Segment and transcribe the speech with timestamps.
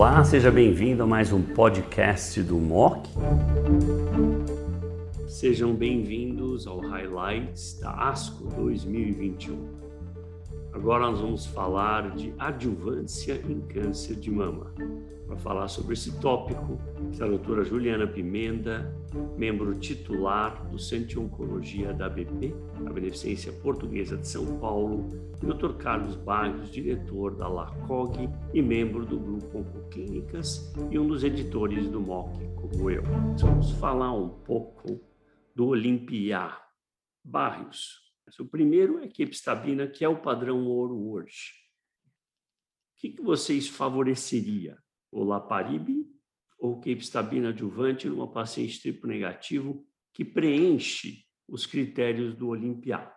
[0.00, 3.06] Olá, seja bem-vindo a mais um podcast do MOC.
[5.28, 9.89] Sejam bem-vindos ao Highlights da ASCO 2021.
[10.72, 14.72] Agora nós vamos falar de adjuvância em câncer de mama.
[15.26, 16.78] Para falar sobre esse tópico,
[17.10, 18.92] está a doutora Juliana Pimenta,
[19.36, 22.54] membro titular do Centro de Oncologia da ABP,
[22.84, 25.08] a Beneficência Portuguesa de São Paulo,
[25.42, 25.74] e Dr.
[25.74, 32.00] Carlos Barros, diretor da LACOG e membro do Grupo Oncoclínicas e um dos editores do
[32.00, 33.02] MOC, como eu.
[33.38, 35.00] Vamos falar um pouco
[35.54, 36.50] do Olympia.
[37.22, 41.52] Barrios, o primeiro é quepstabina, que é o padrão ouro hoje.
[42.94, 44.78] O que, que vocês favoreceria?
[45.10, 46.06] O laparib
[46.58, 53.10] ou quepstabina adjuvante numa paciente triplo negativo que preenche os critérios do Olimpiá?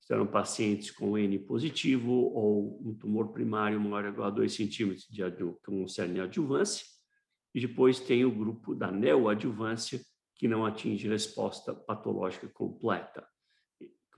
[0.00, 5.22] Serão pacientes com N positivo ou um tumor primário maior a 2 centímetros de
[5.86, 6.84] cerne adjuvância.
[7.54, 10.00] E depois tem o grupo da neoadjuvância,
[10.34, 13.26] que não atinge resposta patológica completa.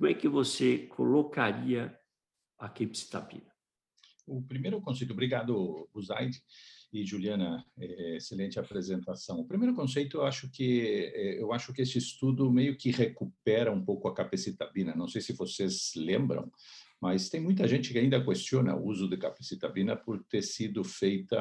[0.00, 1.94] Como é que você colocaria
[2.58, 3.52] a quepsitabina?
[4.26, 6.42] O primeiro conceito, obrigado, Uzaid
[6.90, 9.40] e Juliana, é, excelente apresentação.
[9.40, 13.70] O primeiro conceito, eu acho que é, eu acho que esse estudo meio que recupera
[13.70, 14.94] um pouco a capecitabina.
[14.96, 16.50] Não sei se vocês lembram,
[17.00, 21.36] mas tem muita gente que ainda questiona o uso de capecitabina por ter sido feita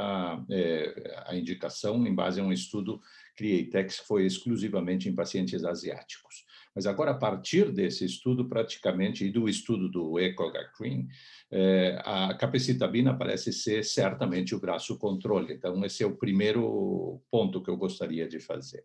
[0.50, 3.02] é, a indicação em base a um estudo
[3.36, 6.46] Createx que foi exclusivamente em pacientes asiáticos.
[6.76, 11.08] Mas agora, a partir desse estudo, praticamente, e do estudo do EcoGacrin,
[11.52, 15.54] é, a capecitabina parece ser certamente o braço controle.
[15.54, 18.84] Então, esse é o primeiro ponto que eu gostaria de fazer.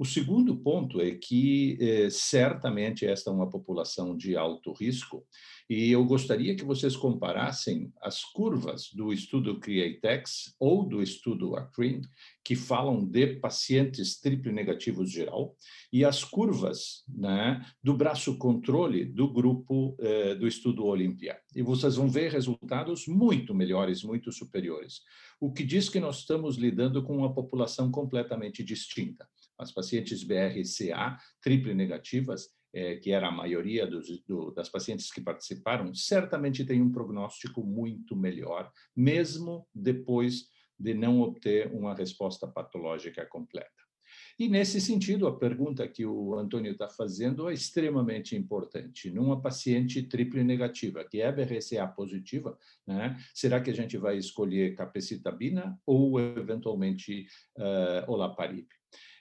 [0.00, 5.26] O segundo ponto é que eh, certamente esta é uma população de alto risco
[5.68, 12.00] e eu gostaria que vocês comparassem as curvas do estudo Createx ou do estudo ACRIN,
[12.42, 15.54] que falam de pacientes triplo negativos geral,
[15.92, 21.38] e as curvas né, do braço controle do grupo eh, do estudo Olympia.
[21.54, 25.02] E vocês vão ver resultados muito melhores, muito superiores.
[25.38, 29.28] O que diz que nós estamos lidando com uma população completamente distinta
[29.60, 35.20] as pacientes BRCA triple negativas, é, que era a maioria dos, do, das pacientes que
[35.20, 40.46] participaram, certamente tem um prognóstico muito melhor, mesmo depois
[40.78, 43.70] de não obter uma resposta patológica completa.
[44.38, 49.10] E, nesse sentido, a pergunta que o Antônio está fazendo é extremamente importante.
[49.10, 54.74] Numa paciente triple negativa, que é BRCA positiva, né, será que a gente vai escolher
[54.74, 57.26] capecitabina ou, eventualmente,
[57.58, 58.66] uh, olaparib?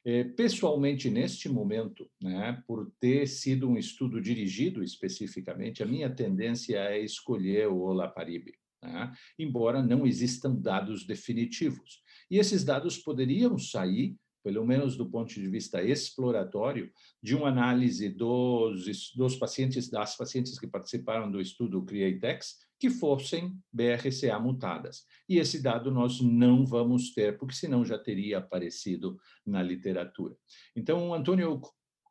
[0.06, 6.78] É, pessoalmente, neste momento, né, por ter sido um estudo dirigido especificamente, a minha tendência
[6.78, 12.02] é escolher o Olaparib, né, embora não existam dados definitivos.
[12.32, 18.10] E esses dados poderiam sair pelo menos do ponto de vista exploratório, de uma análise
[18.10, 25.04] dos, dos pacientes, das pacientes que participaram do estudo CreateX, que fossem BRCA mutadas.
[25.28, 30.36] E esse dado nós não vamos ter, porque senão já teria aparecido na literatura.
[30.76, 31.62] Então, Antônio, eu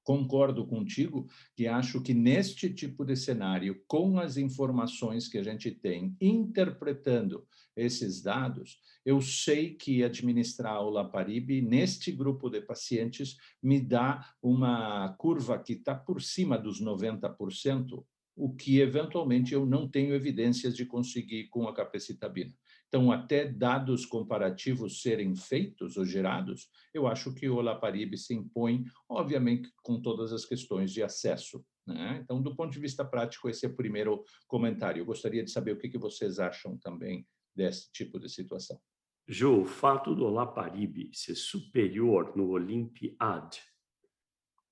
[0.09, 5.71] concordo contigo que acho que neste tipo de cenário, com as informações que a gente
[5.71, 7.47] tem, interpretando
[7.77, 15.15] esses dados, eu sei que administrar o Laparib neste grupo de pacientes me dá uma
[15.19, 18.03] curva que está por cima dos 90%,
[18.39, 22.55] o que eventualmente eu não tenho evidências de conseguir com a capecitabina.
[22.87, 28.85] Então, até dados comparativos serem feitos ou gerados, eu acho que o Olaparib se impõe,
[29.09, 31.63] obviamente, com todas as questões de acesso.
[31.87, 32.21] Né?
[32.23, 35.01] Então, do ponto de vista prático, esse é o primeiro comentário.
[35.01, 38.81] Eu gostaria de saber o que, que vocês acham também desse tipo de situação.
[39.27, 43.59] Ju, o fato do Olaparib ser superior no Olympiad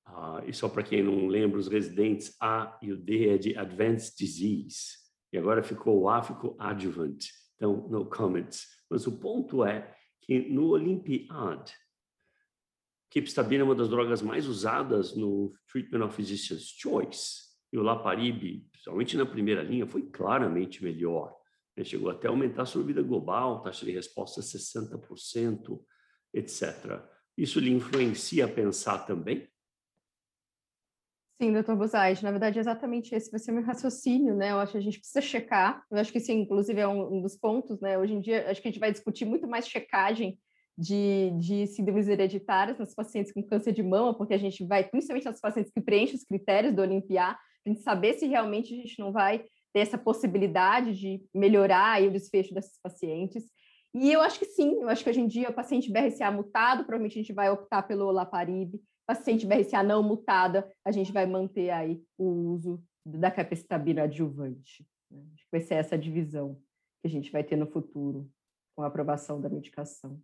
[0.06, 3.56] Uh, e só para quem não lembra, os residentes A e o D é de
[3.56, 5.06] Advanced Disease.
[5.32, 7.18] E agora ficou o A, ficou Adjuvant.
[7.56, 8.66] Então, no comments.
[8.88, 11.70] Mas o ponto é que no Olympiad,
[13.10, 17.46] Kipstabina é uma das drogas mais usadas no Treatment of Physician's Choice.
[17.72, 21.34] E o Laparib, principalmente na primeira linha, foi claramente melhor.
[21.82, 25.78] Chegou até a aumentar a sobrevida global, taxa de resposta 60%,
[26.32, 27.02] etc.
[27.36, 29.48] Isso lhe influencia a pensar também?
[31.40, 34.52] Sim, doutor Buzaide, na verdade, exatamente esse vai ser o meu raciocínio, né?
[34.52, 37.20] Eu acho que a gente precisa checar, eu acho que sim, inclusive é um, um
[37.20, 37.98] dos pontos, né?
[37.98, 40.38] Hoje em dia, acho que a gente vai discutir muito mais checagem
[40.78, 45.26] de, de síndromes hereditárias nas pacientes com câncer de mama, porque a gente vai, principalmente
[45.26, 48.98] nas pacientes que preenchem os critérios do Olimpiar, a gente saber se realmente a gente
[48.98, 49.44] não vai
[49.74, 53.44] ter essa possibilidade de melhorar o desfecho dessas pacientes.
[53.94, 56.78] E eu acho que sim, eu acho que hoje em dia o paciente BRCA mutado,
[56.84, 61.70] provavelmente a gente vai optar pelo olaparib, paciente BRCA não mutada, a gente vai manter
[61.70, 64.86] aí o uso da capecitabina adjuvante.
[65.10, 65.24] Né?
[65.34, 66.60] Acho que vai ser essa divisão
[67.00, 68.28] que a gente vai ter no futuro
[68.74, 70.20] com a aprovação da medicação.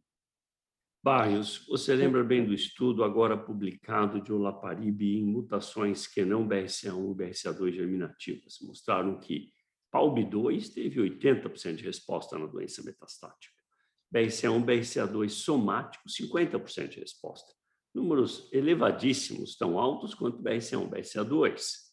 [1.05, 7.13] Barrios, você lembra bem do estudo agora publicado de olaparib em mutações que não BRCA1
[7.13, 8.59] e BRCA2 germinativas?
[8.63, 9.53] Mostraram que
[9.93, 13.55] PALB2 teve 80% de resposta na doença metastática.
[14.15, 17.53] BRCA1, BRCA2 somático, 50% de resposta.
[17.95, 21.93] Números elevadíssimos, tão altos quanto BRCA1, BRCA2.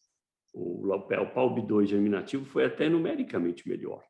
[0.54, 4.04] O PALB2 germinativo foi até numericamente melhor.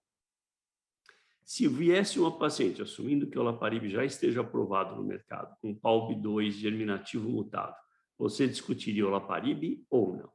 [1.44, 6.52] Se viesse uma paciente, assumindo que o olaparib já esteja aprovado no mercado, com PALB2
[6.52, 7.76] germinativo mutado,
[8.18, 10.32] você discutiria o olaparib ou não?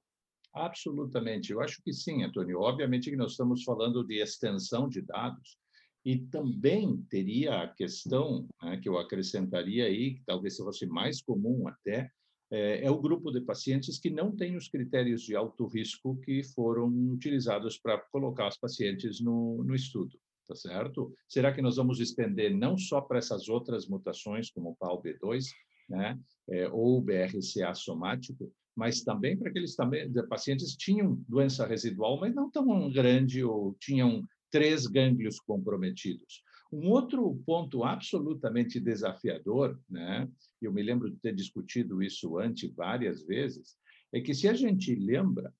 [0.52, 1.52] Absolutamente.
[1.52, 2.60] Eu acho que sim, Antônio.
[2.60, 5.58] Obviamente que nós estamos falando de extensão de dados
[6.04, 11.66] e também teria a questão né, que eu acrescentaria aí, que talvez fosse mais comum
[11.66, 12.10] até,
[12.50, 16.42] é, é o grupo de pacientes que não tem os critérios de alto risco que
[16.42, 21.12] foram utilizados para colocar os pacientes no, no estudo tá certo?
[21.28, 25.46] Será que nós vamos estender não só para essas outras mutações, como o PAL-B2,
[25.88, 26.18] né,
[26.50, 32.34] é, ou BRCA somático, mas também para aqueles também, pacientes que tinham doença residual, mas
[32.34, 34.22] não tão grande ou tinham
[34.54, 36.44] três gânglios comprometidos.
[36.72, 40.30] Um outro ponto absolutamente desafiador, né,
[40.62, 43.76] eu me lembro de ter discutido isso antes várias vezes,
[44.12, 45.52] é que se a gente lembra,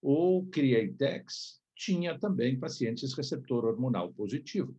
[0.00, 4.78] o CRIATEX tinha também pacientes receptor hormonal positivo.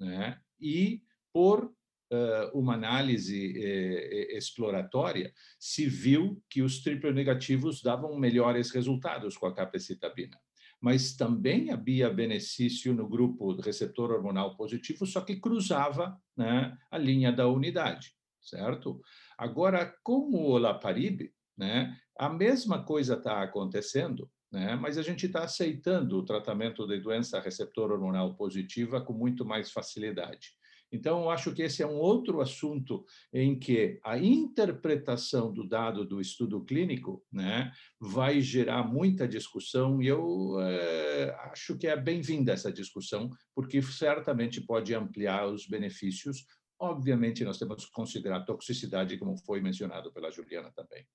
[0.00, 0.40] Né?
[0.60, 1.00] E,
[1.32, 9.36] por uh, uma análise eh, exploratória, se viu que os triplo negativos davam melhores resultados
[9.36, 10.36] com a capecitabina.
[10.86, 17.32] Mas também havia benefício no grupo receptor hormonal positivo, só que cruzava né, a linha
[17.32, 19.00] da unidade, certo?
[19.36, 21.28] Agora, com o olaparib,
[21.58, 24.76] né, a mesma coisa está acontecendo, né?
[24.76, 29.72] mas a gente está aceitando o tratamento de doença receptor hormonal positiva com muito mais
[29.72, 30.52] facilidade.
[30.90, 36.04] Então, eu acho que esse é um outro assunto em que a interpretação do dado
[36.04, 42.52] do estudo clínico né, vai gerar muita discussão, e eu é, acho que é bem-vinda
[42.52, 46.46] essa discussão, porque certamente pode ampliar os benefícios.
[46.78, 51.06] Obviamente, nós temos que considerar a toxicidade, como foi mencionado pela Juliana também.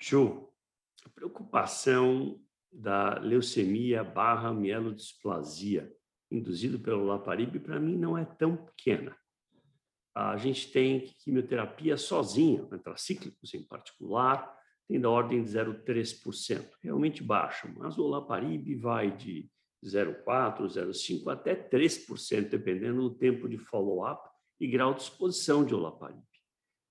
[0.00, 0.54] Show
[1.04, 2.40] a preocupação
[2.72, 5.92] da leucemia barra mielodisplasia
[6.36, 9.16] induzido pelo laparib, para mim, não é tão pequena.
[10.14, 14.54] A gente tem quimioterapia sozinha, antracíclicos em particular,
[14.86, 19.48] tem da ordem de 0,3%, realmente baixa, mas o laparib vai de
[19.84, 24.28] 0,4%, 0,5% até 3%, dependendo do tempo de follow-up
[24.60, 26.22] e grau de exposição de olaparib.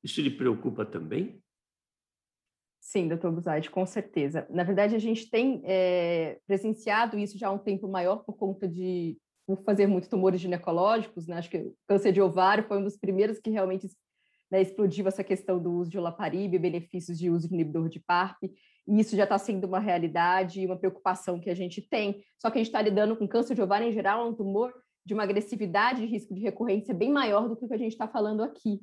[0.04, 1.42] Isso lhe preocupa também?
[2.80, 4.46] Sim, doutor Buzaide, com certeza.
[4.50, 8.68] Na verdade, a gente tem é, presenciado isso já há um tempo maior por conta
[8.68, 11.38] de por fazer muitos tumores ginecológicos, né?
[11.38, 13.88] Acho que o câncer de ovário foi um dos primeiros que realmente
[14.50, 18.44] né, explodiu essa questão do uso de olaparib, benefícios de uso de inibidor de PARP,
[18.44, 22.24] e isso já está sendo uma realidade e uma preocupação que a gente tem.
[22.38, 24.74] Só que a gente está lidando com câncer de ovário em geral, é um tumor
[25.06, 27.94] de uma agressividade e risco de recorrência bem maior do que o que a gente
[27.94, 28.80] está falando aqui.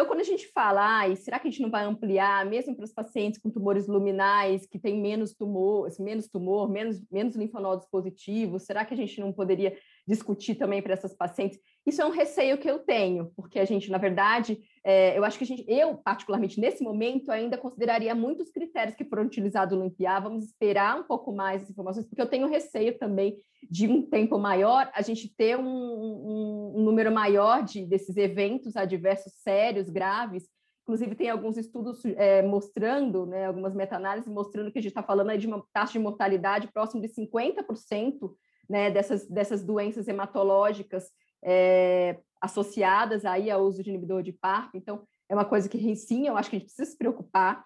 [0.00, 2.86] Então, quando a gente fala, ah, será que a gente não vai ampliar, mesmo para
[2.86, 8.62] os pacientes com tumores luminais, que têm menos tumor, menos tumor, menos, menos linfonodos positivos,
[8.62, 9.76] será que a gente não poderia
[10.08, 11.60] discutir também para essas pacientes?
[11.90, 15.36] Isso é um receio que eu tenho, porque a gente, na verdade, é, eu acho
[15.36, 19.82] que a gente, eu, particularmente nesse momento, ainda consideraria muitos critérios que foram utilizados no
[19.82, 20.20] LIMPIA.
[20.20, 23.36] Vamos esperar um pouco mais as informações, porque eu tenho receio também
[23.68, 28.76] de um tempo maior, a gente ter um, um, um número maior de, desses eventos
[28.76, 30.44] adversos sérios, graves.
[30.84, 35.36] Inclusive, tem alguns estudos é, mostrando, né, algumas meta-análises mostrando que a gente está falando
[35.36, 38.32] de uma taxa de mortalidade próximo de 50%
[38.68, 41.10] né, dessas, dessas doenças hematológicas
[41.44, 44.74] é, associadas aí ao uso de inibidor de PARP.
[44.74, 47.64] Então, é uma coisa que, sim, eu acho que a gente precisa se preocupar.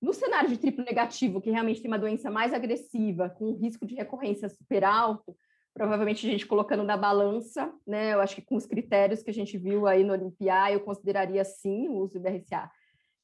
[0.00, 3.84] No cenário de triplo negativo, que realmente tem uma doença mais agressiva, com um risco
[3.84, 5.36] de recorrência super alto,
[5.74, 8.14] provavelmente a gente colocando na balança, né?
[8.14, 11.44] Eu acho que com os critérios que a gente viu aí no Olimpiar, eu consideraria
[11.44, 12.70] sim o uso do BRCA.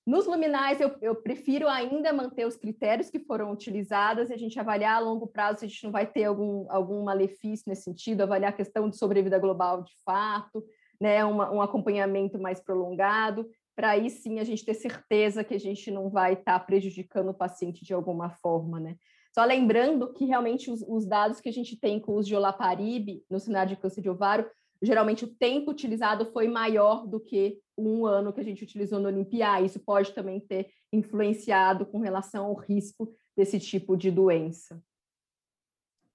[0.06, 4.61] Nos luminais, eu, eu, prefiro ainda manter os critérios que foram utilizados e a gente
[4.61, 8.20] avaliar a longo prazo se a gente não vai ter algum, algum malefício nesse sentido,
[8.20, 10.62] avaliar a questão de sobrevida global de fato,
[11.00, 15.58] né, uma, um acompanhamento mais prolongado, para aí sim a gente ter certeza que a
[15.58, 18.78] gente não vai estar tá prejudicando o paciente de alguma forma.
[18.78, 18.96] Né?
[19.34, 23.23] Só lembrando que realmente os, os dados que a gente tem com os de olaparib
[23.30, 24.46] no cenário de câncer de ovário
[24.82, 29.09] geralmente o tempo utilizado foi maior do que um ano que a gente utilizou no
[29.09, 29.61] Olimpiá.
[29.61, 34.83] Isso pode também ter influenciado com relação ao risco desse tipo de doença.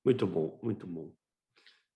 [0.03, 1.11] Muito bom, muito bom.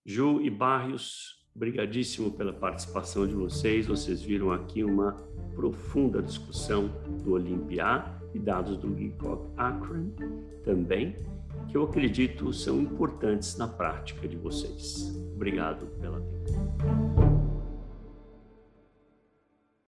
[0.05, 3.87] Ju e Barrios, brigadíssimo pela participação de vocês.
[3.87, 5.13] Vocês viram aqui uma
[5.55, 6.89] profunda discussão
[7.23, 10.11] do Olimpiá e dados do GICOG Akron
[10.63, 11.15] também,
[11.69, 15.15] que eu acredito são importantes na prática de vocês.
[15.35, 17.02] Obrigado pela atenção.